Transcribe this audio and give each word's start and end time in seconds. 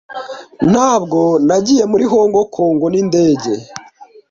Ntabwo 0.71 1.19
nagiye 1.47 1.83
muri 1.91 2.05
Hong 2.11 2.33
Kong 2.55 2.79
nindege. 2.91 3.53